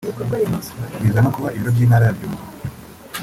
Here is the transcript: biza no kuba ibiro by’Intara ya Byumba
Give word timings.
biza 1.01 1.19
no 1.21 1.29
kuba 1.35 1.53
ibiro 1.55 1.71
by’Intara 1.75 2.03
ya 2.05 2.15
Byumba 2.17 2.43